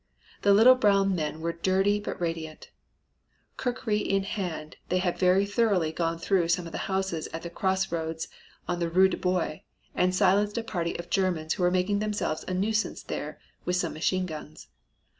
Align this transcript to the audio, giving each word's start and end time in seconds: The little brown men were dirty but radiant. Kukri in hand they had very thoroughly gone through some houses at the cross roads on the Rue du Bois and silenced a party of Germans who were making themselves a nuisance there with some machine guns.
The 0.41 0.51
little 0.51 0.73
brown 0.73 1.13
men 1.13 1.41
were 1.41 1.53
dirty 1.53 1.99
but 1.99 2.19
radiant. 2.19 2.71
Kukri 3.55 3.99
in 3.99 4.23
hand 4.23 4.77
they 4.89 4.97
had 4.97 5.19
very 5.19 5.45
thoroughly 5.45 5.91
gone 5.91 6.17
through 6.17 6.47
some 6.47 6.65
houses 6.65 7.27
at 7.31 7.43
the 7.43 7.51
cross 7.51 7.91
roads 7.91 8.27
on 8.67 8.79
the 8.79 8.89
Rue 8.89 9.09
du 9.09 9.17
Bois 9.17 9.59
and 9.93 10.15
silenced 10.15 10.57
a 10.57 10.63
party 10.63 10.97
of 10.97 11.11
Germans 11.11 11.53
who 11.53 11.61
were 11.61 11.69
making 11.69 11.99
themselves 11.99 12.43
a 12.47 12.53
nuisance 12.55 13.03
there 13.03 13.39
with 13.63 13.75
some 13.75 13.93
machine 13.93 14.25
guns. 14.25 14.69